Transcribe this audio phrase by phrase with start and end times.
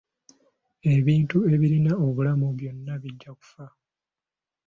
[0.95, 3.65] Ebintu ebirina obulamu byonna bijja kufa.